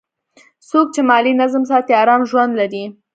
څوک 0.69 0.87
چې 0.95 1.01
مالي 1.09 1.33
نظم 1.41 1.63
ساتي، 1.69 1.91
آرام 2.01 2.21
ژوند 2.29 2.53
لري. 2.59 2.83